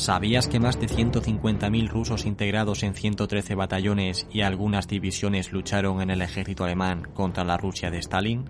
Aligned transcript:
¿Sabías 0.00 0.48
que 0.48 0.60
más 0.60 0.80
de 0.80 0.86
150.000 0.86 1.88
rusos 1.90 2.24
integrados 2.24 2.84
en 2.84 2.94
113 2.94 3.54
batallones 3.54 4.26
y 4.32 4.40
algunas 4.40 4.88
divisiones 4.88 5.52
lucharon 5.52 6.00
en 6.00 6.08
el 6.08 6.22
ejército 6.22 6.64
alemán 6.64 7.06
contra 7.12 7.44
la 7.44 7.58
Rusia 7.58 7.90
de 7.90 7.98
Stalin? 7.98 8.46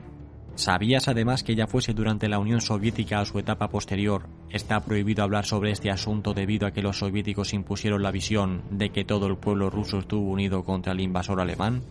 ¿Sabías 0.55 1.08
además 1.08 1.43
que 1.43 1.57
ya 1.57 1.67
fuese 1.67 1.93
durante 1.93 2.29
la 2.29 2.39
Unión 2.39 2.61
Soviética 2.61 3.21
o 3.21 3.25
su 3.25 3.41
etapa 3.41 3.68
posterior, 3.68 4.29
está 4.49 4.79
prohibido 4.85 5.25
hablar 5.25 5.44
sobre 5.44 5.72
este 5.72 5.91
asunto 5.91 6.35
debido 6.35 6.68
a 6.68 6.71
que 6.71 6.82
los 6.82 7.00
soviéticos 7.00 7.53
impusieron 7.53 8.05
la 8.05 8.13
visión 8.13 8.63
de 8.71 8.91
que 8.91 9.05
todo 9.05 9.27
el 9.27 9.36
pueblo 9.36 9.71
ruso 9.71 9.99
estuvo 9.99 10.30
unido 10.30 10.63
contra 10.63 10.93
el 10.93 11.00
invasor 11.00 11.41
alemán? 11.41 11.82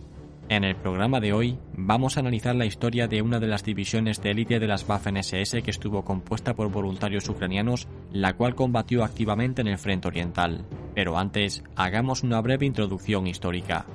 En 0.50 0.64
el 0.64 0.74
programa 0.74 1.20
de 1.20 1.32
hoy 1.32 1.56
vamos 1.74 2.16
a 2.16 2.20
analizar 2.20 2.56
la 2.56 2.66
historia 2.66 3.06
de 3.06 3.22
una 3.22 3.38
de 3.38 3.46
las 3.46 3.62
divisiones 3.62 4.20
de 4.20 4.32
élite 4.32 4.58
de 4.58 4.66
las 4.66 4.84
Waffen-SS 4.84 5.62
que 5.62 5.70
estuvo 5.70 6.04
compuesta 6.04 6.54
por 6.54 6.72
voluntarios 6.72 7.28
ucranianos, 7.28 7.86
la 8.10 8.32
cual 8.32 8.56
combatió 8.56 9.04
activamente 9.04 9.60
en 9.60 9.68
el 9.68 9.78
frente 9.78 10.08
oriental. 10.08 10.64
Pero 10.92 11.16
antes, 11.16 11.62
hagamos 11.76 12.24
una 12.24 12.40
breve 12.40 12.66
introducción 12.66 13.28
histórica. 13.28 13.86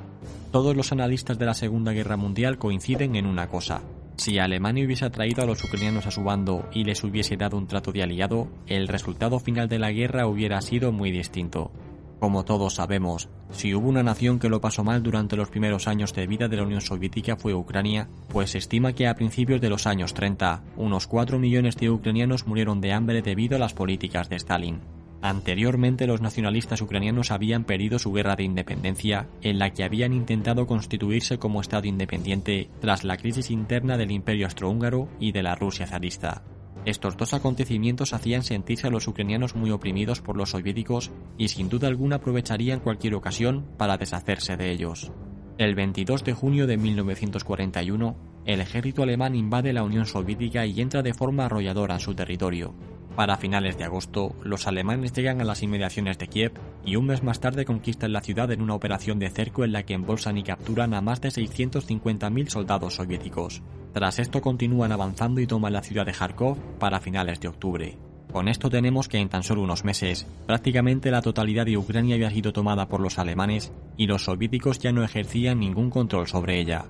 Todos 0.53 0.77
los 0.77 0.93
analistas 0.93 1.37
de 1.37 1.45
la 1.45 1.53
Segunda 1.53 1.91
Guerra 1.91 2.15
Mundial 2.15 2.57
coinciden 2.57 3.17
en 3.17 3.25
una 3.25 3.49
cosa. 3.49 3.81
Si 4.15 4.39
Alemania 4.39 4.85
hubiese 4.85 5.03
atraído 5.03 5.43
a 5.43 5.45
los 5.45 5.61
ucranianos 5.61 6.07
a 6.07 6.11
su 6.11 6.23
bando 6.23 6.69
y 6.71 6.85
les 6.85 7.03
hubiese 7.03 7.35
dado 7.35 7.57
un 7.57 7.67
trato 7.67 7.91
de 7.91 8.01
aliado, 8.01 8.47
el 8.67 8.87
resultado 8.87 9.39
final 9.39 9.67
de 9.67 9.79
la 9.79 9.91
guerra 9.91 10.25
hubiera 10.25 10.61
sido 10.61 10.93
muy 10.93 11.11
distinto. 11.11 11.73
Como 12.21 12.45
todos 12.45 12.75
sabemos, 12.75 13.27
si 13.51 13.73
hubo 13.73 13.87
una 13.87 14.03
nación 14.03 14.39
que 14.39 14.49
lo 14.49 14.61
pasó 14.61 14.83
mal 14.83 15.03
durante 15.03 15.35
los 15.35 15.49
primeros 15.49 15.87
años 15.87 16.13
de 16.13 16.27
vida 16.27 16.47
de 16.47 16.57
la 16.57 16.63
Unión 16.63 16.81
Soviética 16.81 17.35
fue 17.35 17.53
Ucrania, 17.53 18.09
pues 18.29 18.51
se 18.51 18.57
estima 18.57 18.93
que 18.93 19.07
a 19.07 19.15
principios 19.15 19.61
de 19.61 19.69
los 19.69 19.87
años 19.87 20.13
30, 20.13 20.63
unos 20.77 21.07
4 21.07 21.39
millones 21.39 21.77
de 21.77 21.89
ucranianos 21.89 22.47
murieron 22.47 22.81
de 22.81 22.93
hambre 22.93 23.21
debido 23.21 23.55
a 23.55 23.59
las 23.59 23.73
políticas 23.73 24.29
de 24.29 24.35
Stalin. 24.35 24.81
Anteriormente 25.21 26.05
los 26.05 26.21
nacionalistas 26.21 26.81
ucranianos 26.81 27.31
habían 27.31 27.63
perdido 27.63 27.97
su 27.97 28.13
guerra 28.13 28.35
de 28.35 28.43
independencia, 28.43 29.27
en 29.41 29.57
la 29.57 29.71
que 29.71 29.83
habían 29.83 30.13
intentado 30.13 30.67
constituirse 30.67 31.39
como 31.39 31.61
Estado 31.61 31.87
independiente 31.87 32.69
tras 32.79 33.03
la 33.03 33.17
crisis 33.17 33.49
interna 33.49 33.97
del 33.97 34.11
Imperio 34.11 34.45
Austrohúngaro 34.45 35.07
y 35.19 35.31
de 35.31 35.41
la 35.41 35.55
Rusia 35.55 35.87
zarista. 35.87 36.43
Estos 36.85 37.17
dos 37.17 37.33
acontecimientos 37.33 38.13
hacían 38.13 38.43
sentirse 38.43 38.85
a 38.85 38.91
los 38.91 39.07
ucranianos 39.07 39.55
muy 39.55 39.71
oprimidos 39.71 40.21
por 40.21 40.37
los 40.37 40.51
soviéticos 40.51 41.11
y 41.35 41.47
sin 41.47 41.67
duda 41.67 41.87
alguna 41.87 42.17
aprovecharían 42.17 42.79
cualquier 42.79 43.15
ocasión 43.15 43.65
para 43.77 43.97
deshacerse 43.97 44.55
de 44.55 44.71
ellos. 44.71 45.11
El 45.57 45.73
22 45.73 46.23
de 46.23 46.33
junio 46.33 46.67
de 46.67 46.77
1941, 46.77 48.15
el 48.45 48.61
ejército 48.61 49.01
alemán 49.01 49.35
invade 49.35 49.73
la 49.73 49.83
Unión 49.83 50.05
Soviética 50.05 50.67
y 50.67 50.79
entra 50.79 51.01
de 51.01 51.15
forma 51.15 51.45
arrolladora 51.45 51.95
en 51.95 52.01
su 52.01 52.13
territorio. 52.13 52.75
Para 53.15 53.37
finales 53.37 53.77
de 53.77 53.85
agosto, 53.85 54.35
los 54.43 54.67
alemanes 54.67 55.13
llegan 55.13 55.41
a 55.41 55.45
las 55.45 55.63
inmediaciones 55.63 56.19
de 56.19 56.27
Kiev 56.27 56.51
y 56.85 56.97
un 56.97 57.07
mes 57.07 57.23
más 57.23 57.39
tarde 57.39 57.65
conquistan 57.65 58.11
la 58.11 58.21
ciudad 58.21 58.51
en 58.51 58.61
una 58.61 58.75
operación 58.75 59.17
de 59.17 59.29
cerco 59.29 59.63
en 59.63 59.71
la 59.71 59.83
que 59.83 59.93
embolsan 59.93 60.37
y 60.37 60.43
capturan 60.43 60.93
a 60.93 61.01
más 61.01 61.21
de 61.21 61.29
650.000 61.29 62.49
soldados 62.49 62.95
soviéticos. 62.95 63.63
Tras 63.95 64.19
esto 64.19 64.41
continúan 64.41 64.91
avanzando 64.91 65.39
y 65.39 65.47
toman 65.47 65.71
la 65.71 65.81
ciudad 65.81 66.05
de 66.05 66.11
Kharkov 66.11 66.57
para 66.79 66.99
finales 66.99 67.39
de 67.39 67.47
octubre. 67.47 67.97
Con 68.29 68.49
esto 68.49 68.69
tenemos 68.69 69.07
que 69.07 69.19
en 69.19 69.29
tan 69.29 69.41
solo 69.41 69.61
unos 69.61 69.85
meses, 69.85 70.27
prácticamente 70.45 71.11
la 71.11 71.21
totalidad 71.21 71.65
de 71.65 71.77
Ucrania 71.77 72.15
había 72.15 72.29
sido 72.29 72.51
tomada 72.51 72.89
por 72.89 72.99
los 72.99 73.19
alemanes 73.19 73.71
y 73.95 74.07
los 74.07 74.25
soviéticos 74.25 74.79
ya 74.79 74.91
no 74.91 75.01
ejercían 75.01 75.61
ningún 75.61 75.91
control 75.91 76.27
sobre 76.27 76.59
ella. 76.59 76.87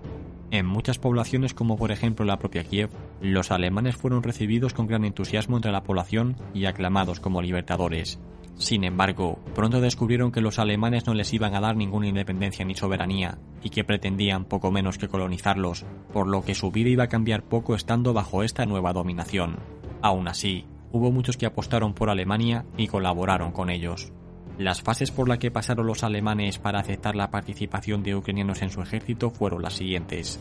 En 0.49 0.65
muchas 0.65 0.97
poblaciones 0.97 1.53
como 1.53 1.77
por 1.77 1.91
ejemplo 1.91 2.25
la 2.25 2.39
propia 2.39 2.63
Kiev, 2.63 2.89
los 3.21 3.51
alemanes 3.51 3.95
fueron 3.95 4.23
recibidos 4.23 4.73
con 4.73 4.87
gran 4.87 5.05
entusiasmo 5.05 5.57
entre 5.57 5.71
la 5.71 5.83
población 5.83 6.37
y 6.55 6.65
aclamados 6.65 7.19
como 7.19 7.43
libertadores. 7.43 8.17
Sin 8.57 8.85
embargo, 8.85 9.39
pronto 9.53 9.81
descubrieron 9.81 10.31
que 10.31 10.41
los 10.41 10.59
alemanes 10.59 11.05
no 11.05 11.13
les 11.13 11.33
iban 11.33 11.55
a 11.55 11.59
dar 11.59 11.75
ninguna 11.75 12.07
independencia 12.07 12.63
ni 12.63 12.73
soberanía, 12.73 13.37
y 13.61 13.69
que 13.69 13.83
pretendían 13.83 14.45
poco 14.45 14.71
menos 14.71 14.97
que 14.97 15.09
colonizarlos, 15.09 15.85
por 16.13 16.27
lo 16.27 16.43
que 16.43 16.55
su 16.55 16.71
vida 16.71 16.89
iba 16.89 17.03
a 17.03 17.09
cambiar 17.09 17.43
poco 17.43 17.75
estando 17.75 18.13
bajo 18.13 18.43
esta 18.43 18.65
nueva 18.65 18.93
dominación. 18.93 19.57
Aún 20.01 20.27
así, 20.27 20.65
hubo 20.91 21.11
muchos 21.11 21.35
que 21.35 21.45
apostaron 21.45 21.93
por 21.93 22.09
Alemania 22.09 22.65
y 22.77 22.87
colaboraron 22.87 23.51
con 23.51 23.69
ellos. 23.69 24.13
Las 24.57 24.81
fases 24.81 25.11
por 25.11 25.27
las 25.27 25.39
que 25.39 25.51
pasaron 25.51 25.85
los 25.85 26.03
alemanes 26.03 26.59
para 26.59 26.79
aceptar 26.79 27.17
la 27.17 27.29
participación 27.29 28.03
de 28.03 28.15
ucranianos 28.15 28.61
en 28.61 28.69
su 28.69 28.81
ejército 28.81 29.31
fueron 29.31 29.63
las 29.63 29.73
siguientes. 29.73 30.39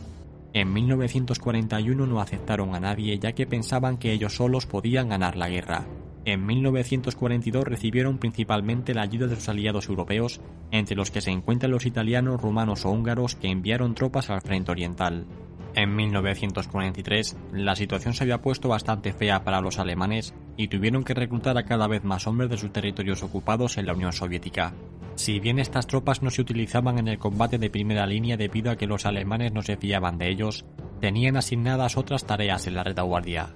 En 0.53 0.73
1941 0.73 2.07
no 2.07 2.21
aceptaron 2.21 2.77
a 2.77 2.81
nadie 2.81 3.19
ya 3.19 3.33
que 3.33 3.45
pensaban 3.45 3.97
que 3.97 4.13
ellos 4.13 4.37
solos 4.37 4.67
podían 4.67 5.09
ganar 5.09 5.37
la 5.37 5.49
guerra, 5.49 5.85
en 6.25 6.47
1942 6.47 7.65
recibieron 7.65 8.19
principalmente 8.19 8.95
la 8.95 9.03
ayuda 9.03 9.27
de 9.27 9.37
sus 9.37 9.49
aliados 9.49 9.89
europeos, 9.89 10.41
entre 10.71 10.97
los 10.97 11.11
que 11.11 11.21
se 11.21 11.31
encuentran 11.31 11.71
los 11.71 11.87
italianos, 11.87 12.41
rumanos 12.41 12.85
o 12.85 12.91
húngaros 12.91 13.35
que 13.35 13.51
enviaron 13.51 13.95
tropas 13.95 14.31
al 14.31 14.41
frente 14.41 14.71
oriental. 14.71 15.27
En 15.75 15.95
1943, 15.97 17.37
la 17.53 17.75
situación 17.75 18.15
se 18.15 18.23
había 18.23 18.41
puesto 18.41 18.69
bastante 18.69 19.13
fea 19.13 19.43
para 19.43 19.61
los 19.61 19.79
alemanes 19.79 20.33
y 20.57 20.69
tuvieron 20.69 21.03
que 21.03 21.15
reclutar 21.15 21.59
a 21.59 21.65
cada 21.65 21.89
vez 21.89 22.05
más 22.05 22.27
hombres 22.29 22.49
de 22.49 22.57
sus 22.57 22.73
territorios 22.73 23.25
ocupados 23.25 23.77
en 23.77 23.87
la 23.87 23.93
Unión 23.93 24.13
Soviética. 24.13 24.73
Si 25.17 25.41
bien 25.41 25.59
estas 25.59 25.89
tropas 25.89 26.23
no 26.23 26.31
se 26.31 26.43
utilizaban 26.43 26.99
en 26.99 27.09
el 27.09 27.19
combate 27.19 27.59
de 27.59 27.71
primera 27.71 28.07
línea 28.07 28.37
debido 28.37 28.71
a 28.71 28.77
que 28.77 28.87
los 28.87 29.05
alemanes 29.05 29.53
no 29.53 29.63
se 29.63 29.77
fiaban 29.77 30.17
de 30.17 30.31
ellos, 30.31 30.65
tenían 31.01 31.37
asignadas 31.37 31.97
otras 31.97 32.25
tareas 32.25 32.67
en 32.69 32.75
la 32.75 32.85
retaguardia. 32.85 33.55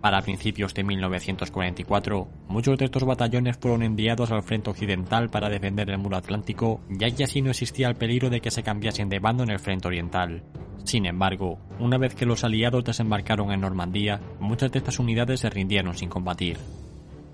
Para 0.00 0.22
principios 0.22 0.74
de 0.74 0.84
1944, 0.84 2.28
muchos 2.48 2.78
de 2.78 2.84
estos 2.84 3.04
batallones 3.04 3.56
fueron 3.56 3.82
enviados 3.82 4.30
al 4.30 4.42
frente 4.42 4.70
occidental 4.70 5.30
para 5.30 5.48
defender 5.48 5.90
el 5.90 5.98
muro 5.98 6.16
atlántico, 6.16 6.80
ya 6.88 7.10
que 7.10 7.24
así 7.24 7.42
no 7.42 7.50
existía 7.50 7.88
el 7.88 7.96
peligro 7.96 8.30
de 8.30 8.40
que 8.40 8.50
se 8.50 8.62
cambiasen 8.62 9.08
de 9.08 9.18
bando 9.18 9.42
en 9.42 9.50
el 9.50 9.58
frente 9.58 9.88
oriental. 9.88 10.42
Sin 10.84 11.06
embargo, 11.06 11.58
una 11.80 11.98
vez 11.98 12.14
que 12.14 12.26
los 12.26 12.44
aliados 12.44 12.84
desembarcaron 12.84 13.50
en 13.50 13.60
Normandía, 13.60 14.20
muchas 14.38 14.70
de 14.70 14.78
estas 14.78 14.98
unidades 15.00 15.40
se 15.40 15.50
rindieron 15.50 15.96
sin 15.96 16.08
combatir. 16.08 16.58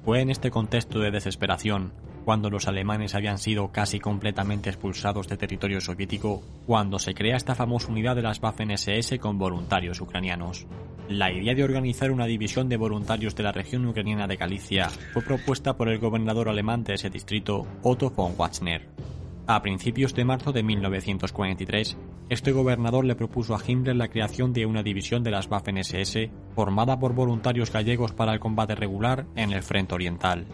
Fue 0.05 0.21
en 0.21 0.31
este 0.31 0.51
contexto 0.51 1.01
de 1.01 1.11
desesperación 1.11 1.93
cuando 2.25 2.51
los 2.51 2.69
alemanes 2.69 3.15
habían 3.15 3.39
sido 3.39 3.73
casi 3.73 3.99
completamente 3.99 4.71
expulsados 4.71 5.29
de 5.29 5.37
territorio 5.37 5.81
soviético, 5.81 6.43
cuando 6.67 6.99
se 6.99 7.15
crea 7.15 7.37
esta 7.37 7.55
famosa 7.55 7.89
unidad 7.89 8.17
de 8.17 8.23
las 8.23 8.41
Waffen-SS 8.41 9.19
con 9.19 9.39
voluntarios 9.39 10.01
ucranianos. 10.01 10.67
La 11.09 11.33
idea 11.33 11.55
de 11.55 11.65
organizar 11.65 12.11
una 12.11 12.27
división 12.27 12.69
de 12.69 12.77
voluntarios 12.77 13.35
de 13.35 13.43
la 13.43 13.53
región 13.53 13.85
ucraniana 13.87 14.27
de 14.27 14.37
Galicia 14.37 14.89
fue 15.13 15.23
propuesta 15.23 15.77
por 15.77 15.89
el 15.89 15.99
gobernador 15.99 16.49
alemán 16.49 16.85
de 16.85 16.95
ese 16.95 17.11
distrito, 17.11 17.67
Otto 17.83 18.11
von 18.11 18.35
Wachner. 18.39 18.89
A 19.47 19.61
principios 19.61 20.15
de 20.15 20.25
marzo 20.25 20.53
de 20.53 20.63
1943, 20.63 21.97
este 22.29 22.53
gobernador 22.53 23.05
le 23.05 23.17
propuso 23.17 23.55
a 23.55 23.61
Himmler 23.67 23.97
la 23.97 24.09
creación 24.09 24.53
de 24.53 24.65
una 24.65 24.85
división 24.85 25.25
de 25.25 25.33
las 25.33 25.51
Waffen-SS 25.51 26.31
formada 26.55 26.99
por 26.99 27.15
voluntarios 27.15 27.73
gallegos 27.73 28.13
para 28.13 28.33
el 28.33 28.41
combate 28.41 28.77
regular 28.77 29.27
en 29.35 29.53
el 29.53 29.63
frente 29.63 29.95
oriental. 29.95 30.47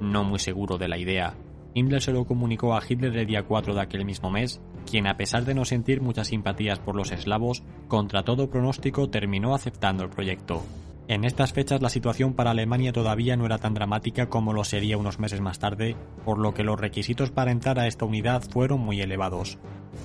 No 0.00 0.22
muy 0.22 0.38
seguro 0.38 0.78
de 0.78 0.88
la 0.88 0.98
idea, 0.98 1.34
Himmler 1.74 2.00
se 2.00 2.12
lo 2.12 2.24
comunicó 2.24 2.74
a 2.74 2.82
Hitler 2.88 3.14
el 3.16 3.26
día 3.26 3.42
4 3.42 3.74
de 3.74 3.80
aquel 3.82 4.06
mismo 4.06 4.30
mes, 4.30 4.62
quien 4.86 5.06
a 5.06 5.16
pesar 5.16 5.44
de 5.44 5.54
no 5.54 5.64
sentir 5.64 6.00
muchas 6.00 6.28
simpatías 6.28 6.78
por 6.78 6.94
los 6.94 7.12
eslavos, 7.12 7.62
contra 7.88 8.22
todo 8.22 8.48
pronóstico 8.48 9.10
terminó 9.10 9.54
aceptando 9.54 10.04
el 10.04 10.10
proyecto. 10.10 10.62
En 11.08 11.24
estas 11.24 11.52
fechas 11.52 11.82
la 11.82 11.88
situación 11.88 12.34
para 12.34 12.50
Alemania 12.50 12.92
todavía 12.92 13.36
no 13.36 13.46
era 13.46 13.58
tan 13.58 13.74
dramática 13.74 14.28
como 14.28 14.52
lo 14.52 14.64
sería 14.64 14.96
unos 14.96 15.20
meses 15.20 15.40
más 15.40 15.60
tarde, 15.60 15.94
por 16.24 16.38
lo 16.38 16.52
que 16.52 16.64
los 16.64 16.80
requisitos 16.80 17.30
para 17.30 17.52
entrar 17.52 17.78
a 17.78 17.86
esta 17.86 18.04
unidad 18.04 18.42
fueron 18.42 18.80
muy 18.80 19.00
elevados. 19.00 19.58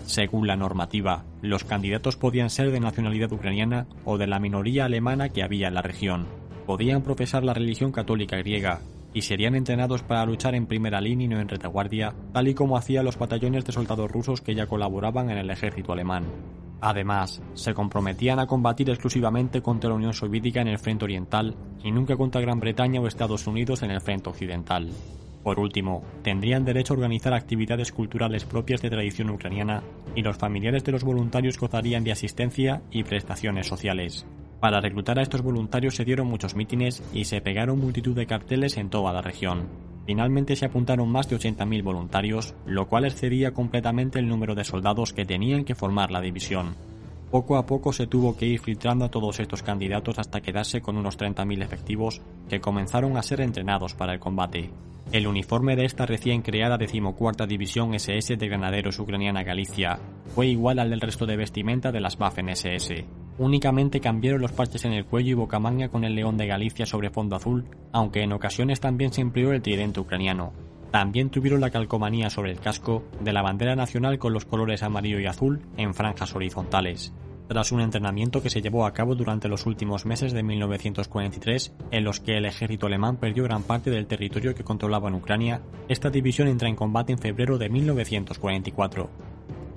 Según 0.05 0.45
la 0.45 0.55
normativa, 0.55 1.23
los 1.41 1.63
candidatos 1.63 2.17
podían 2.17 2.51
ser 2.51 2.71
de 2.71 2.79
nacionalidad 2.79 3.31
ucraniana 3.31 3.87
o 4.05 4.17
de 4.19 4.27
la 4.27 4.39
minoría 4.39 4.85
alemana 4.85 5.29
que 5.29 5.41
había 5.41 5.69
en 5.69 5.73
la 5.73 5.81
región. 5.81 6.27
Podían 6.67 7.01
profesar 7.01 7.43
la 7.43 7.55
religión 7.55 7.91
católica 7.91 8.37
griega, 8.37 8.81
y 9.13 9.21
serían 9.21 9.55
entrenados 9.55 10.03
para 10.03 10.25
luchar 10.25 10.55
en 10.55 10.67
primera 10.67 11.01
línea 11.01 11.25
y 11.25 11.27
no 11.29 11.39
en 11.39 11.49
retaguardia, 11.49 12.13
tal 12.33 12.47
y 12.47 12.53
como 12.53 12.77
hacían 12.77 13.05
los 13.05 13.17
batallones 13.17 13.65
de 13.65 13.73
soldados 13.73 14.11
rusos 14.11 14.41
que 14.41 14.55
ya 14.55 14.67
colaboraban 14.67 15.29
en 15.29 15.37
el 15.37 15.49
ejército 15.49 15.93
alemán. 15.93 16.25
Además, 16.81 17.43
se 17.53 17.75
comprometían 17.75 18.39
a 18.39 18.47
combatir 18.47 18.89
exclusivamente 18.89 19.61
contra 19.61 19.89
la 19.89 19.95
Unión 19.95 20.13
Soviética 20.13 20.61
en 20.61 20.67
el 20.67 20.79
frente 20.79 21.05
oriental 21.05 21.55
y 21.83 21.91
nunca 21.91 22.17
contra 22.17 22.41
Gran 22.41 22.59
Bretaña 22.59 22.99
o 22.99 23.07
Estados 23.07 23.45
Unidos 23.45 23.83
en 23.83 23.91
el 23.91 24.01
frente 24.01 24.29
occidental. 24.29 24.89
Por 25.43 25.59
último, 25.59 26.03
tendrían 26.23 26.65
derecho 26.65 26.93
a 26.93 26.97
organizar 26.97 27.33
actividades 27.33 27.91
culturales 27.91 28.45
propias 28.45 28.81
de 28.81 28.89
tradición 28.89 29.29
ucraniana 29.29 29.83
y 30.15 30.21
los 30.21 30.37
familiares 30.37 30.83
de 30.83 30.91
los 30.91 31.03
voluntarios 31.03 31.57
gozarían 31.57 32.03
de 32.03 32.11
asistencia 32.11 32.81
y 32.91 33.03
prestaciones 33.03 33.67
sociales. 33.67 34.25
Para 34.61 34.79
reclutar 34.79 35.17
a 35.17 35.23
estos 35.23 35.41
voluntarios 35.41 35.95
se 35.95 36.05
dieron 36.05 36.27
muchos 36.27 36.55
mítines 36.55 37.01
y 37.11 37.25
se 37.25 37.41
pegaron 37.41 37.79
multitud 37.79 38.15
de 38.15 38.27
carteles 38.27 38.77
en 38.77 38.91
toda 38.91 39.11
la 39.11 39.23
región. 39.23 39.67
Finalmente 40.05 40.55
se 40.55 40.65
apuntaron 40.65 41.11
más 41.11 41.27
de 41.27 41.35
80.000 41.35 41.83
voluntarios, 41.83 42.53
lo 42.67 42.87
cual 42.87 43.05
excedía 43.05 43.55
completamente 43.55 44.19
el 44.19 44.27
número 44.27 44.53
de 44.53 44.63
soldados 44.63 45.13
que 45.13 45.25
tenían 45.25 45.65
que 45.65 45.73
formar 45.73 46.11
la 46.11 46.21
división. 46.21 46.75
Poco 47.31 47.57
a 47.57 47.65
poco 47.65 47.91
se 47.91 48.05
tuvo 48.05 48.37
que 48.37 48.45
ir 48.45 48.59
filtrando 48.59 49.05
a 49.05 49.09
todos 49.09 49.39
estos 49.39 49.63
candidatos 49.63 50.19
hasta 50.19 50.41
quedarse 50.41 50.79
con 50.81 50.95
unos 50.95 51.17
30.000 51.17 51.63
efectivos 51.63 52.21
que 52.47 52.61
comenzaron 52.61 53.17
a 53.17 53.23
ser 53.23 53.41
entrenados 53.41 53.95
para 53.95 54.13
el 54.13 54.19
combate. 54.19 54.69
El 55.11 55.27
uniforme 55.27 55.75
de 55.75 55.85
esta 55.85 56.05
recién 56.05 56.43
creada 56.43 56.77
decimocuarta 56.77 57.47
división 57.47 57.95
SS 57.95 58.37
de 58.37 58.47
granaderos 58.47 58.99
ucraniana 58.99 59.43
Galicia 59.43 59.97
fue 60.35 60.47
igual 60.47 60.77
al 60.77 60.91
del 60.91 61.01
resto 61.01 61.25
de 61.25 61.37
vestimenta 61.37 61.91
de 61.91 61.99
las 61.99 62.19
Waffen 62.19 62.49
SS. 62.49 63.05
Únicamente 63.41 64.01
cambiaron 64.01 64.39
los 64.39 64.51
parches 64.51 64.85
en 64.85 64.93
el 64.93 65.05
cuello 65.05 65.31
y 65.31 65.33
bocamanga 65.33 65.89
con 65.89 66.03
el 66.03 66.13
león 66.13 66.37
de 66.37 66.45
Galicia 66.45 66.85
sobre 66.85 67.09
fondo 67.09 67.35
azul, 67.35 67.65
aunque 67.91 68.21
en 68.21 68.33
ocasiones 68.33 68.79
también 68.79 69.11
se 69.11 69.21
empleó 69.21 69.51
el 69.51 69.63
tridente 69.63 69.99
ucraniano. 69.99 70.53
También 70.91 71.31
tuvieron 71.31 71.59
la 71.59 71.71
calcomanía 71.71 72.29
sobre 72.29 72.51
el 72.51 72.59
casco 72.59 73.03
de 73.19 73.33
la 73.33 73.41
bandera 73.41 73.75
nacional 73.75 74.19
con 74.19 74.31
los 74.31 74.45
colores 74.45 74.83
amarillo 74.83 75.19
y 75.19 75.25
azul 75.25 75.63
en 75.75 75.95
franjas 75.95 76.35
horizontales. 76.35 77.15
Tras 77.47 77.71
un 77.71 77.81
entrenamiento 77.81 78.43
que 78.43 78.51
se 78.51 78.61
llevó 78.61 78.85
a 78.85 78.93
cabo 78.93 79.15
durante 79.15 79.47
los 79.47 79.65
últimos 79.65 80.05
meses 80.05 80.33
de 80.33 80.43
1943, 80.43 81.73
en 81.89 82.03
los 82.03 82.19
que 82.19 82.37
el 82.37 82.45
ejército 82.45 82.85
alemán 82.85 83.17
perdió 83.17 83.43
gran 83.45 83.63
parte 83.63 83.89
del 83.89 84.05
territorio 84.05 84.53
que 84.53 84.63
controlaba 84.63 85.09
en 85.09 85.15
Ucrania, 85.15 85.61
esta 85.89 86.11
división 86.11 86.47
entra 86.47 86.69
en 86.69 86.75
combate 86.75 87.11
en 87.11 87.17
febrero 87.17 87.57
de 87.57 87.69
1944. 87.69 89.30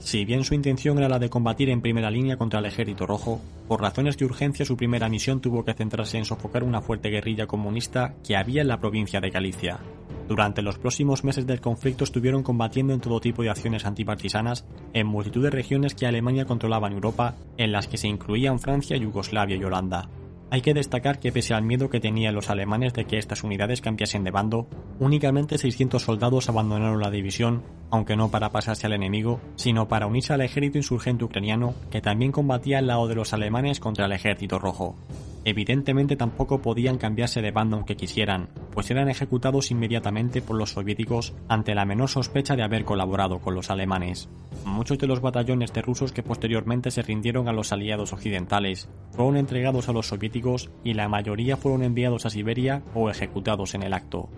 Si 0.04 0.26
bien 0.26 0.44
su 0.44 0.54
intención 0.54 0.98
era 0.98 1.08
la 1.08 1.18
de 1.18 1.30
combatir 1.30 1.70
en 1.70 1.80
primera 1.80 2.10
línea 2.10 2.36
contra 2.36 2.58
el 2.58 2.66
ejército 2.66 3.06
rojo, 3.06 3.40
por 3.66 3.80
razones 3.80 4.18
de 4.18 4.26
urgencia 4.26 4.66
su 4.66 4.76
primera 4.76 5.08
misión 5.08 5.40
tuvo 5.40 5.64
que 5.64 5.72
centrarse 5.72 6.18
en 6.18 6.26
sofocar 6.26 6.62
una 6.62 6.82
fuerte 6.82 7.08
guerrilla 7.08 7.46
comunista 7.46 8.14
que 8.22 8.36
había 8.36 8.60
en 8.60 8.68
la 8.68 8.78
provincia 8.78 9.22
de 9.22 9.30
Galicia. 9.30 9.80
Durante 10.28 10.60
los 10.60 10.78
próximos 10.78 11.24
meses 11.24 11.46
del 11.46 11.62
conflicto 11.62 12.04
estuvieron 12.04 12.42
combatiendo 12.42 12.92
en 12.92 13.00
todo 13.00 13.18
tipo 13.18 13.42
de 13.42 13.48
acciones 13.48 13.86
antipartisanas 13.86 14.66
en 14.92 15.06
multitud 15.06 15.42
de 15.42 15.50
regiones 15.50 15.94
que 15.94 16.06
Alemania 16.06 16.44
controlaba 16.44 16.86
en 16.86 16.92
Europa, 16.92 17.36
en 17.56 17.72
las 17.72 17.88
que 17.88 17.96
se 17.96 18.06
incluían 18.06 18.60
Francia, 18.60 18.98
Yugoslavia 18.98 19.56
y 19.56 19.64
Holanda. 19.64 20.10
Hay 20.50 20.60
que 20.60 20.74
destacar 20.74 21.18
que 21.18 21.32
pese 21.32 21.54
al 21.54 21.64
miedo 21.64 21.90
que 21.90 22.00
tenían 22.00 22.34
los 22.34 22.50
alemanes 22.50 22.92
de 22.92 23.06
que 23.06 23.18
estas 23.18 23.42
unidades 23.42 23.80
cambiasen 23.80 24.24
de 24.24 24.30
bando, 24.30 24.68
únicamente 25.00 25.58
600 25.58 26.02
soldados 26.02 26.48
abandonaron 26.48 27.00
la 27.00 27.10
división, 27.10 27.62
aunque 27.90 28.16
no 28.16 28.30
para 28.30 28.50
pasarse 28.50 28.86
al 28.86 28.92
enemigo, 28.92 29.40
sino 29.56 29.88
para 29.88 30.06
unirse 30.06 30.32
al 30.32 30.42
ejército 30.42 30.78
insurgente 30.78 31.24
ucraniano 31.24 31.74
que 31.90 32.00
también 32.00 32.32
combatía 32.32 32.78
al 32.78 32.86
lado 32.86 33.08
de 33.08 33.16
los 33.16 33.32
alemanes 33.32 33.80
contra 33.80 34.06
el 34.06 34.12
ejército 34.12 34.58
rojo. 34.58 34.96
Evidentemente 35.44 36.16
tampoco 36.16 36.62
podían 36.62 36.96
cambiarse 36.96 37.42
de 37.42 37.50
bando 37.50 37.76
aunque 37.76 37.96
quisieran, 37.96 38.48
pues 38.72 38.90
eran 38.90 39.10
ejecutados 39.10 39.70
inmediatamente 39.70 40.40
por 40.40 40.56
los 40.56 40.70
soviéticos 40.70 41.34
ante 41.48 41.74
la 41.74 41.84
menor 41.84 42.08
sospecha 42.08 42.56
de 42.56 42.62
haber 42.62 42.84
colaborado 42.84 43.40
con 43.40 43.54
los 43.54 43.70
alemanes. 43.70 44.30
Muchos 44.64 44.98
de 44.98 45.06
los 45.06 45.20
batallones 45.20 45.72
de 45.72 45.82
rusos 45.82 46.12
que 46.12 46.22
posteriormente 46.22 46.90
se 46.90 47.02
rindieron 47.02 47.48
a 47.48 47.52
los 47.52 47.72
aliados 47.72 48.14
occidentales 48.14 48.88
fueron 49.10 49.36
entregados 49.36 49.88
a 49.88 49.92
los 49.92 50.06
soviéticos 50.06 50.70
y 50.82 50.94
la 50.94 51.08
mayoría 51.08 51.58
fueron 51.58 51.82
enviados 51.82 52.24
a 52.24 52.30
Siberia 52.30 52.82
o 52.94 53.10
ejecutados 53.10 53.74
en 53.74 53.82
el 53.82 53.92
acto. 53.92 54.30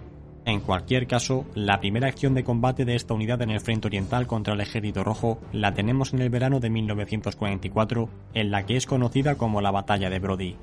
En 0.47 0.61
cualquier 0.61 1.09
caso, 1.09 1.45
la 1.55 1.81
primera 1.81 2.07
acción 2.07 2.35
de 2.35 2.45
combate 2.45 2.85
de 2.85 2.95
esta 2.95 3.15
unidad 3.15 3.43
en 3.43 3.51
el 3.51 3.61
frente 3.61 3.89
oriental 3.89 4.29
contra 4.29 4.55
el 4.55 4.61
ejército 4.61 5.03
rojo 5.03 5.41
la 5.53 5.75
tenemos 5.75 6.15
en 6.15 6.21
el 6.21 6.31
verano 6.31 6.61
de 6.61 6.71
1944, 6.71 8.09
en 8.33 8.53
la 8.53 8.65
que 8.65 8.77
es 8.77 8.87
conocida 8.87 9.35
como 9.35 9.61
la 9.61 9.73
Batalla 9.73 10.09
de 10.09 10.21
Brody. 10.21 10.57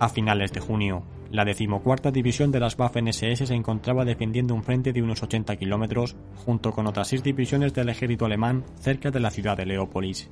A 0.00 0.08
finales 0.08 0.50
de 0.52 0.60
junio, 0.60 1.04
la 1.30 1.44
decimocuarta 1.44 2.10
división 2.10 2.50
de 2.50 2.58
las 2.58 2.78
Waffen-SS 2.78 3.44
se 3.44 3.54
encontraba 3.54 4.06
defendiendo 4.06 4.54
un 4.54 4.62
frente 4.62 4.94
de 4.94 5.02
unos 5.02 5.22
80 5.22 5.56
kilómetros 5.56 6.16
junto 6.36 6.72
con 6.72 6.86
otras 6.86 7.08
seis 7.08 7.22
divisiones 7.22 7.74
del 7.74 7.90
ejército 7.90 8.24
alemán 8.24 8.64
cerca 8.80 9.10
de 9.10 9.20
la 9.20 9.30
ciudad 9.30 9.58
de 9.58 9.66
Leópolis. 9.66 10.30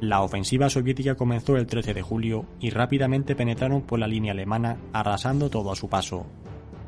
La 0.00 0.22
ofensiva 0.22 0.70
soviética 0.70 1.16
comenzó 1.16 1.58
el 1.58 1.66
13 1.66 1.92
de 1.92 2.00
julio 2.00 2.46
y 2.60 2.70
rápidamente 2.70 3.36
penetraron 3.36 3.82
por 3.82 3.98
la 3.98 4.06
línea 4.06 4.32
alemana 4.32 4.78
arrasando 4.94 5.50
todo 5.50 5.70
a 5.70 5.76
su 5.76 5.90
paso. 5.90 6.24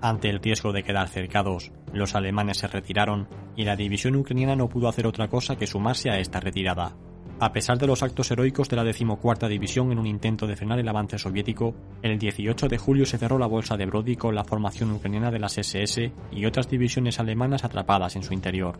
Ante 0.01 0.31
el 0.31 0.41
riesgo 0.41 0.73
de 0.73 0.83
quedar 0.83 1.11
cercados, 1.11 1.71
los 1.93 2.15
alemanes 2.15 2.57
se 2.57 2.67
retiraron 2.67 3.29
y 3.57 3.65
la 3.65 3.77
división 3.77 4.17
ucraniana 4.17 4.57
no 4.57 4.71
pudo 4.71 4.89
hacer 4.89 5.07
otra 5.07 5.29
cosa 5.29 5.57
que 5.57 5.67
sumarse 5.67 6.09
a 6.09 6.19
esta 6.19 6.41
retirada. 6.41 6.97
A 7.43 7.53
pesar 7.53 7.77
de 7.77 7.89
los 7.89 8.05
actos 8.05 8.31
heroicos 8.31 8.69
de 8.69 8.77
la 8.77 8.85
decimocuarta 8.85 9.49
división 9.49 9.91
en 9.91 9.99
un 9.99 10.07
intento 10.07 10.47
de 10.47 10.55
frenar 10.55 10.79
el 10.79 10.89
avance 10.89 11.19
soviético, 11.19 11.75
el 12.01 12.17
18 12.17 12.69
de 12.69 12.79
julio 12.79 13.05
se 13.05 13.19
cerró 13.19 13.37
la 13.37 13.49
bolsa 13.49 13.77
de 13.77 13.85
Brody 13.85 14.15
con 14.15 14.37
la 14.37 14.45
formación 14.45 14.93
ucraniana 14.93 15.33
de 15.33 15.41
las 15.41 15.59
SS 15.59 16.13
y 16.31 16.47
otras 16.47 16.69
divisiones 16.69 17.19
alemanas 17.19 17.65
atrapadas 17.65 18.15
en 18.15 18.23
su 18.23 18.33
interior. 18.33 18.79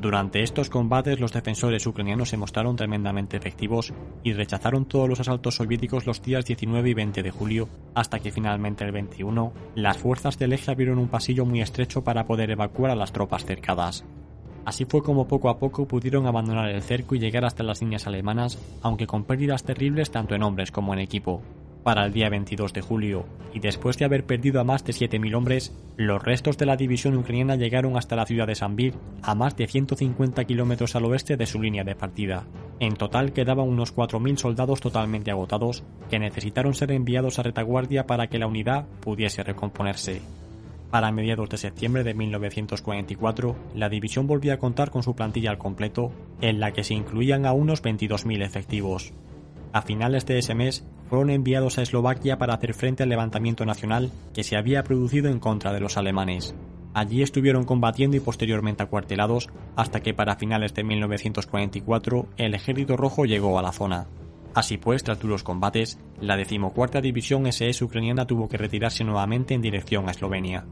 Durante 0.00 0.44
estos 0.44 0.70
combates 0.70 1.18
los 1.18 1.32
defensores 1.32 1.84
ucranianos 1.84 2.28
se 2.28 2.36
mostraron 2.36 2.76
tremendamente 2.76 3.36
efectivos 3.36 3.92
y 4.22 4.34
rechazaron 4.34 4.84
todos 4.84 5.08
los 5.08 5.18
asaltos 5.18 5.56
soviéticos 5.56 6.06
los 6.06 6.22
días 6.22 6.44
19 6.44 6.90
y 6.90 6.94
20 6.94 7.24
de 7.24 7.30
julio, 7.32 7.68
hasta 7.96 8.20
que 8.20 8.30
finalmente 8.30 8.84
el 8.84 8.92
21 8.92 9.52
las 9.74 9.98
fuerzas 9.98 10.38
del 10.38 10.52
eje 10.52 10.70
abrieron 10.70 11.00
un 11.00 11.08
pasillo 11.08 11.44
muy 11.44 11.60
estrecho 11.60 12.04
para 12.04 12.24
poder 12.24 12.52
evacuar 12.52 12.92
a 12.92 12.94
las 12.94 13.10
tropas 13.10 13.44
cercadas. 13.44 14.04
Así 14.64 14.84
fue 14.84 15.02
como 15.02 15.26
poco 15.26 15.48
a 15.48 15.58
poco 15.58 15.86
pudieron 15.86 16.26
abandonar 16.26 16.68
el 16.68 16.82
cerco 16.82 17.14
y 17.14 17.18
llegar 17.18 17.44
hasta 17.44 17.62
las 17.62 17.80
líneas 17.80 18.06
alemanas, 18.06 18.58
aunque 18.82 19.06
con 19.06 19.24
pérdidas 19.24 19.64
terribles 19.64 20.10
tanto 20.10 20.34
en 20.34 20.42
hombres 20.42 20.70
como 20.70 20.92
en 20.92 21.00
equipo. 21.00 21.42
Para 21.82 22.04
el 22.04 22.12
día 22.12 22.28
22 22.28 22.74
de 22.74 22.82
julio, 22.82 23.24
y 23.54 23.60
después 23.60 23.96
de 23.96 24.04
haber 24.04 24.26
perdido 24.26 24.60
a 24.60 24.64
más 24.64 24.84
de 24.84 24.92
7.000 24.92 25.34
hombres, 25.34 25.74
los 25.96 26.22
restos 26.22 26.58
de 26.58 26.66
la 26.66 26.76
división 26.76 27.16
ucraniana 27.16 27.56
llegaron 27.56 27.96
hasta 27.96 28.16
la 28.16 28.26
ciudad 28.26 28.46
de 28.46 28.54
Sambir, 28.54 28.94
a 29.22 29.34
más 29.34 29.56
de 29.56 29.66
150 29.66 30.44
kilómetros 30.44 30.94
al 30.94 31.06
oeste 31.06 31.38
de 31.38 31.46
su 31.46 31.60
línea 31.60 31.82
de 31.82 31.94
partida. 31.94 32.44
En 32.80 32.96
total 32.96 33.32
quedaban 33.32 33.66
unos 33.66 33.96
4.000 33.96 34.36
soldados 34.36 34.80
totalmente 34.80 35.30
agotados, 35.30 35.82
que 36.10 36.18
necesitaron 36.18 36.74
ser 36.74 36.92
enviados 36.92 37.38
a 37.38 37.44
retaguardia 37.44 38.06
para 38.06 38.26
que 38.26 38.38
la 38.38 38.46
unidad 38.46 38.84
pudiese 39.00 39.42
recomponerse. 39.42 40.20
Para 40.90 41.12
mediados 41.12 41.48
de 41.48 41.56
septiembre 41.56 42.02
de 42.02 42.14
1944, 42.14 43.56
la 43.74 43.88
división 43.88 44.26
volvió 44.26 44.52
a 44.52 44.58
contar 44.58 44.90
con 44.90 45.04
su 45.04 45.14
plantilla 45.14 45.50
al 45.50 45.58
completo, 45.58 46.10
en 46.40 46.58
la 46.58 46.72
que 46.72 46.82
se 46.82 46.94
incluían 46.94 47.46
a 47.46 47.52
unos 47.52 47.82
22.000 47.82 48.44
efectivos. 48.44 49.12
A 49.72 49.82
finales 49.82 50.26
de 50.26 50.38
ese 50.38 50.56
mes, 50.56 50.84
fueron 51.08 51.30
enviados 51.30 51.78
a 51.78 51.82
Eslovaquia 51.82 52.38
para 52.38 52.54
hacer 52.54 52.74
frente 52.74 53.04
al 53.04 53.08
levantamiento 53.08 53.64
nacional 53.64 54.10
que 54.34 54.42
se 54.42 54.56
había 54.56 54.82
producido 54.82 55.30
en 55.30 55.38
contra 55.38 55.72
de 55.72 55.80
los 55.80 55.96
alemanes. 55.96 56.54
Allí 56.92 57.22
estuvieron 57.22 57.64
combatiendo 57.64 58.16
y 58.16 58.20
posteriormente 58.20 58.82
acuartelados 58.82 59.48
hasta 59.76 60.00
que 60.00 60.12
para 60.12 60.36
finales 60.36 60.74
de 60.74 60.82
1944 60.82 62.26
el 62.36 62.54
ejército 62.54 62.96
rojo 62.96 63.26
llegó 63.26 63.58
a 63.58 63.62
la 63.62 63.72
zona. 63.72 64.08
Así 64.54 64.78
pues, 64.78 65.04
tras 65.04 65.20
duros 65.20 65.42
combates, 65.42 65.98
la 66.20 66.36
decimocuarta 66.36 67.00
división 67.00 67.46
SS 67.46 67.84
ucraniana 67.84 68.26
tuvo 68.26 68.48
que 68.48 68.56
retirarse 68.56 69.04
nuevamente 69.04 69.54
en 69.54 69.62
dirección 69.62 70.08
a 70.08 70.10
Eslovenia. 70.10 70.66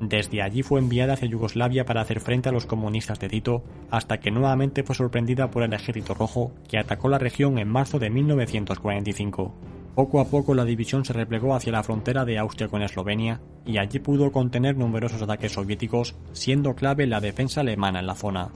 Desde 0.00 0.42
allí 0.42 0.62
fue 0.62 0.80
enviada 0.80 1.14
hacia 1.14 1.28
Yugoslavia 1.28 1.84
para 1.84 2.00
hacer 2.00 2.20
frente 2.20 2.48
a 2.48 2.52
los 2.52 2.66
comunistas 2.66 3.20
de 3.20 3.28
Tito, 3.28 3.62
hasta 3.88 4.18
que 4.18 4.32
nuevamente 4.32 4.82
fue 4.82 4.96
sorprendida 4.96 5.50
por 5.50 5.62
el 5.62 5.72
Ejército 5.72 6.12
Rojo, 6.14 6.52
que 6.68 6.76
atacó 6.76 7.08
la 7.08 7.18
región 7.18 7.58
en 7.58 7.68
marzo 7.68 8.00
de 8.00 8.10
1945. 8.10 9.54
Poco 9.94 10.20
a 10.20 10.24
poco 10.24 10.54
la 10.54 10.64
división 10.64 11.04
se 11.04 11.12
replegó 11.12 11.54
hacia 11.54 11.72
la 11.72 11.82
frontera 11.82 12.24
de 12.24 12.38
Austria 12.38 12.68
con 12.68 12.82
Eslovenia, 12.82 13.40
y 13.64 13.78
allí 13.78 14.00
pudo 14.00 14.32
contener 14.32 14.76
numerosos 14.76 15.22
ataques 15.22 15.52
soviéticos, 15.52 16.16
siendo 16.32 16.74
clave 16.74 17.06
la 17.06 17.20
defensa 17.20 17.60
alemana 17.60 18.00
en 18.00 18.06
la 18.06 18.14
zona. 18.14 18.50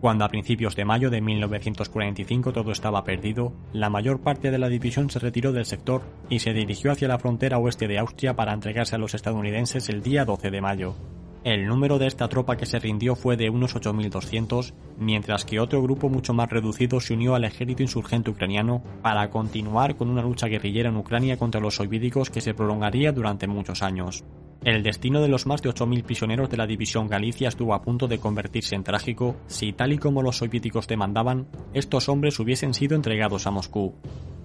Cuando 0.00 0.24
a 0.24 0.28
principios 0.28 0.76
de 0.76 0.84
mayo 0.84 1.10
de 1.10 1.20
1945 1.20 2.52
todo 2.52 2.70
estaba 2.70 3.02
perdido, 3.02 3.52
la 3.72 3.90
mayor 3.90 4.20
parte 4.20 4.52
de 4.52 4.58
la 4.58 4.68
división 4.68 5.10
se 5.10 5.18
retiró 5.18 5.52
del 5.52 5.64
sector 5.64 6.02
y 6.28 6.38
se 6.38 6.52
dirigió 6.52 6.92
hacia 6.92 7.08
la 7.08 7.18
frontera 7.18 7.58
oeste 7.58 7.88
de 7.88 7.98
Austria 7.98 8.36
para 8.36 8.52
entregarse 8.52 8.94
a 8.94 8.98
los 8.98 9.14
estadounidenses 9.14 9.88
el 9.88 10.00
día 10.00 10.24
12 10.24 10.52
de 10.52 10.60
mayo. 10.60 10.94
El 11.42 11.66
número 11.66 11.98
de 11.98 12.06
esta 12.06 12.28
tropa 12.28 12.56
que 12.56 12.66
se 12.66 12.78
rindió 12.78 13.16
fue 13.16 13.36
de 13.36 13.50
unos 13.50 13.74
8.200, 13.74 14.72
mientras 14.98 15.44
que 15.44 15.58
otro 15.58 15.82
grupo 15.82 16.08
mucho 16.08 16.32
más 16.32 16.48
reducido 16.48 17.00
se 17.00 17.14
unió 17.14 17.34
al 17.34 17.44
ejército 17.44 17.82
insurgente 17.82 18.30
ucraniano 18.30 18.84
para 19.02 19.28
continuar 19.30 19.96
con 19.96 20.10
una 20.10 20.22
lucha 20.22 20.46
guerrillera 20.46 20.90
en 20.90 20.96
Ucrania 20.96 21.38
contra 21.38 21.60
los 21.60 21.74
soviéticos 21.74 22.30
que 22.30 22.40
se 22.40 22.54
prolongaría 22.54 23.10
durante 23.10 23.48
muchos 23.48 23.82
años. 23.82 24.24
El 24.64 24.82
destino 24.82 25.22
de 25.22 25.28
los 25.28 25.46
más 25.46 25.62
de 25.62 25.70
8.000 25.70 26.02
prisioneros 26.02 26.50
de 26.50 26.56
la 26.56 26.66
división 26.66 27.06
Galicia 27.06 27.48
estuvo 27.48 27.74
a 27.74 27.82
punto 27.82 28.08
de 28.08 28.18
convertirse 28.18 28.74
en 28.74 28.82
trágico 28.82 29.36
si, 29.46 29.72
tal 29.72 29.92
y 29.92 29.98
como 29.98 30.20
los 30.20 30.38
soviéticos 30.38 30.88
demandaban, 30.88 31.46
estos 31.74 32.08
hombres 32.08 32.40
hubiesen 32.40 32.74
sido 32.74 32.96
entregados 32.96 33.46
a 33.46 33.52
Moscú. 33.52 33.94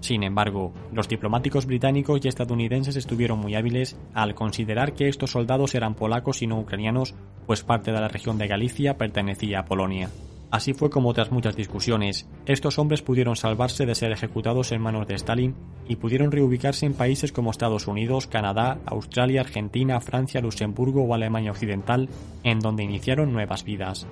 Sin 0.00 0.22
embargo, 0.22 0.72
los 0.92 1.08
diplomáticos 1.08 1.66
británicos 1.66 2.20
y 2.22 2.28
estadounidenses 2.28 2.94
estuvieron 2.94 3.40
muy 3.40 3.56
hábiles 3.56 3.96
al 4.12 4.34
considerar 4.34 4.94
que 4.94 5.08
estos 5.08 5.30
soldados 5.30 5.74
eran 5.74 5.94
polacos 5.94 6.42
y 6.42 6.46
no 6.46 6.60
ucranianos, 6.60 7.14
pues 7.46 7.64
parte 7.64 7.90
de 7.90 8.00
la 8.00 8.08
región 8.08 8.38
de 8.38 8.46
Galicia 8.46 8.96
pertenecía 8.96 9.60
a 9.60 9.64
Polonia. 9.64 10.10
Así 10.54 10.72
fue 10.72 10.88
como 10.88 11.12
tras 11.12 11.32
muchas 11.32 11.56
discusiones, 11.56 12.28
estos 12.46 12.78
hombres 12.78 13.02
pudieron 13.02 13.34
salvarse 13.34 13.86
de 13.86 13.96
ser 13.96 14.12
ejecutados 14.12 14.70
en 14.70 14.80
manos 14.80 15.08
de 15.08 15.16
Stalin 15.16 15.56
y 15.88 15.96
pudieron 15.96 16.30
reubicarse 16.30 16.86
en 16.86 16.94
países 16.94 17.32
como 17.32 17.50
Estados 17.50 17.88
Unidos, 17.88 18.28
Canadá, 18.28 18.78
Australia, 18.86 19.40
Argentina, 19.40 20.00
Francia, 20.00 20.40
Luxemburgo 20.40 21.02
o 21.02 21.12
Alemania 21.12 21.50
Occidental, 21.50 22.08
en 22.44 22.60
donde 22.60 22.84
iniciaron 22.84 23.32
nuevas 23.32 23.64
vidas. 23.64 24.06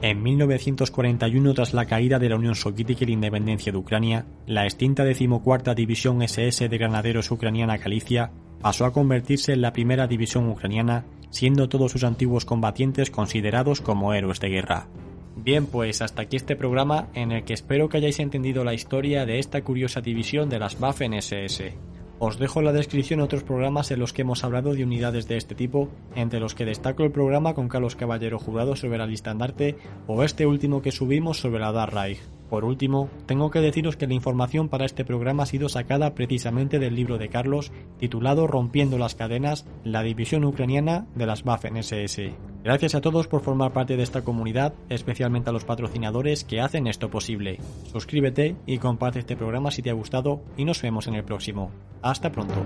En 0.00 0.22
1941, 0.22 1.54
tras 1.54 1.74
la 1.74 1.86
caída 1.86 2.20
de 2.20 2.28
la 2.28 2.36
Unión 2.36 2.54
Soviética 2.54 3.02
y 3.02 3.06
la 3.08 3.14
independencia 3.14 3.72
de 3.72 3.78
Ucrania, 3.78 4.26
la 4.46 4.66
extinta 4.66 5.02
decimocuarta 5.02 5.74
División 5.74 6.22
SS 6.22 6.68
de 6.68 6.78
Granaderos 6.78 7.32
Ucraniana 7.32 7.78
Galicia 7.78 8.30
pasó 8.60 8.84
a 8.84 8.92
convertirse 8.92 9.54
en 9.54 9.62
la 9.62 9.72
primera 9.72 10.06
división 10.06 10.48
ucraniana, 10.50 11.04
siendo 11.30 11.68
todos 11.68 11.90
sus 11.90 12.04
antiguos 12.04 12.44
combatientes 12.44 13.10
considerados 13.10 13.80
como 13.80 14.14
héroes 14.14 14.38
de 14.38 14.50
guerra. 14.50 14.86
Bien, 15.42 15.64
pues 15.64 16.02
hasta 16.02 16.22
aquí 16.22 16.36
este 16.36 16.54
programa 16.54 17.08
en 17.14 17.32
el 17.32 17.44
que 17.44 17.54
espero 17.54 17.88
que 17.88 17.96
hayáis 17.96 18.20
entendido 18.20 18.62
la 18.62 18.74
historia 18.74 19.24
de 19.24 19.38
esta 19.38 19.62
curiosa 19.62 20.02
división 20.02 20.50
de 20.50 20.58
las 20.58 20.78
Waffen-SS. 20.78 21.72
Os 22.18 22.38
dejo 22.38 22.58
en 22.58 22.66
la 22.66 22.74
descripción 22.74 23.20
otros 23.20 23.42
programas 23.42 23.90
en 23.90 24.00
los 24.00 24.12
que 24.12 24.20
hemos 24.20 24.44
hablado 24.44 24.74
de 24.74 24.84
unidades 24.84 25.28
de 25.28 25.38
este 25.38 25.54
tipo, 25.54 25.88
entre 26.14 26.40
los 26.40 26.54
que 26.54 26.66
destaco 26.66 27.04
el 27.04 27.10
programa 27.10 27.54
con 27.54 27.68
Carlos 27.68 27.96
Caballero 27.96 28.38
Jurado 28.38 28.76
sobre 28.76 28.98
la 28.98 29.06
lista 29.06 29.30
andarte 29.30 29.76
o 30.06 30.22
este 30.24 30.44
último 30.44 30.82
que 30.82 30.92
subimos 30.92 31.38
sobre 31.38 31.60
la 31.60 31.72
Dark 31.72 31.94
Reich. 31.94 32.20
Por 32.50 32.64
último, 32.64 33.08
tengo 33.26 33.50
que 33.50 33.60
deciros 33.60 33.96
que 33.96 34.08
la 34.08 34.14
información 34.14 34.68
para 34.68 34.84
este 34.84 35.04
programa 35.04 35.44
ha 35.44 35.46
sido 35.46 35.68
sacada 35.68 36.14
precisamente 36.14 36.80
del 36.80 36.96
libro 36.96 37.16
de 37.16 37.28
Carlos 37.28 37.70
titulado 37.98 38.48
Rompiendo 38.48 38.98
las 38.98 39.14
cadenas, 39.14 39.66
la 39.84 40.02
división 40.02 40.44
ucraniana 40.44 41.06
de 41.14 41.26
las 41.26 41.44
Waffen-SS. 41.44 42.34
Gracias 42.64 42.96
a 42.96 43.00
todos 43.00 43.28
por 43.28 43.42
formar 43.42 43.72
parte 43.72 43.96
de 43.96 44.02
esta 44.02 44.22
comunidad, 44.22 44.74
especialmente 44.88 45.48
a 45.48 45.52
los 45.52 45.64
patrocinadores 45.64 46.44
que 46.44 46.60
hacen 46.60 46.88
esto 46.88 47.08
posible. 47.08 47.58
Suscríbete 47.90 48.56
y 48.66 48.78
comparte 48.78 49.20
este 49.20 49.36
programa 49.36 49.70
si 49.70 49.80
te 49.80 49.90
ha 49.90 49.94
gustado 49.94 50.42
y 50.56 50.64
nos 50.64 50.82
vemos 50.82 51.06
en 51.06 51.14
el 51.14 51.24
próximo. 51.24 51.70
Hasta 52.02 52.32
pronto. 52.32 52.56